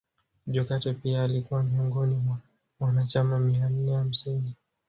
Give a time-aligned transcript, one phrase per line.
[0.47, 2.37] Jokate pia alikuwa miongoni mwa
[2.79, 4.53] wanachama mia nne hamsini